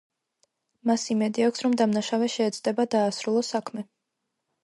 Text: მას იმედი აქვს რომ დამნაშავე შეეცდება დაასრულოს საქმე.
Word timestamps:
მას 0.91 1.03
იმედი 1.15 1.45
აქვს 1.49 1.63
რომ 1.65 1.75
დამნაშავე 1.81 2.31
შეეცდება 2.37 2.85
დაასრულოს 2.97 3.51
საქმე. 3.57 3.85